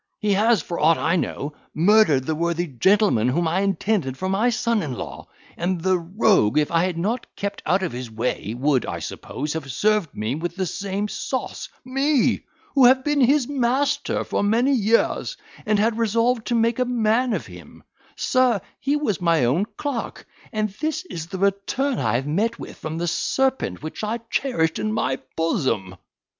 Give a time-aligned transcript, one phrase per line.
[0.19, 4.49] he has, for aught I know, murdered the worthy gentleman whom I intended for my
[4.49, 8.55] son in law; and the rogue, if I had not kept out of his way,
[8.57, 11.69] would, I suppose, have served me with the same sauce.
[11.85, 12.39] Me!
[12.73, 15.37] who have been his master for many years,
[15.67, 17.83] and had resolved to make a man of him.
[18.15, 22.75] Sir, he was my own clerk, and this is the return I have met with
[22.77, 25.95] from the serpent which I cherished in my bosom."